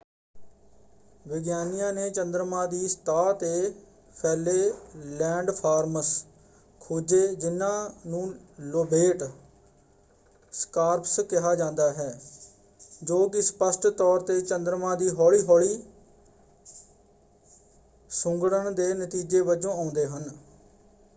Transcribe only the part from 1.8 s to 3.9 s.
ਨੇ ਚੰਦਰਮਾ ਦੀ ਸਤ੍ਹਾ 'ਤੇ